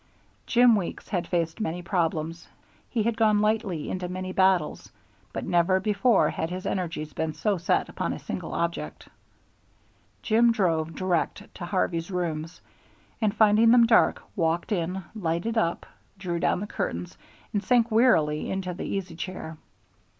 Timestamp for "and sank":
17.53-17.91